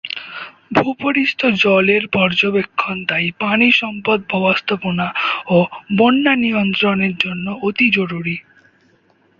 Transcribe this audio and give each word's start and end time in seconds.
ভূপরিস্থ 0.75 1.41
জলের 1.63 2.03
পর্যবেক্ষণ 2.09 2.95
তাই 3.05 3.27
পানি 3.39 3.67
সম্পদ 3.73 4.19
ব্যবস্থাপনা 4.29 5.07
ও 5.47 5.57
বন্যা 5.97 6.33
নিয়ন্ত্রণের 6.43 7.13
জন্যে 7.17 7.51
অতি 7.67 7.87
জরুরী। 7.89 8.35